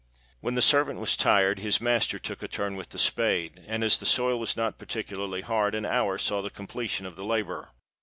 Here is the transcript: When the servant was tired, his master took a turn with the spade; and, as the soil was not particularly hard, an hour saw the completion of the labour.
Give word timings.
When 0.39 0.55
the 0.55 0.63
servant 0.63 0.99
was 0.99 1.15
tired, 1.15 1.59
his 1.59 1.79
master 1.79 2.17
took 2.17 2.41
a 2.41 2.47
turn 2.47 2.75
with 2.75 2.89
the 2.89 2.97
spade; 2.97 3.63
and, 3.67 3.83
as 3.83 3.99
the 3.99 4.05
soil 4.07 4.39
was 4.39 4.57
not 4.57 4.79
particularly 4.79 5.41
hard, 5.41 5.75
an 5.75 5.85
hour 5.85 6.17
saw 6.17 6.41
the 6.41 6.49
completion 6.49 7.05
of 7.05 7.15
the 7.15 7.23
labour. 7.23 7.69